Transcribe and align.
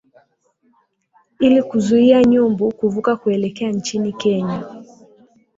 ili 1.39 1.63
kuzuia 1.63 2.23
nyumbu 2.23 2.73
kuvuka 2.75 3.15
kuelekea 3.15 3.71
nchini 3.71 4.13
Kenya 4.13 4.65